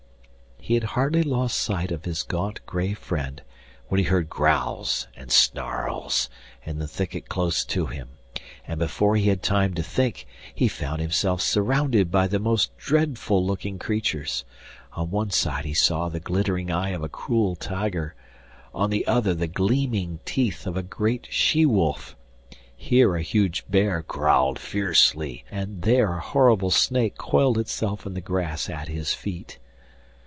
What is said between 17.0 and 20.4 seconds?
a cruel tiger, on the other the gleaming